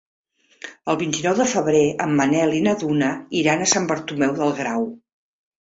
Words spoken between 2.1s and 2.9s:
Manel i na